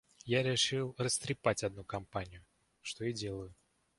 Я 0.25 0.41
решил 0.41 0.95
растрепать 0.97 1.63
одну 1.63 1.83
компанию, 1.83 2.43
что 2.81 3.05
и 3.05 3.13
делаю. 3.13 3.53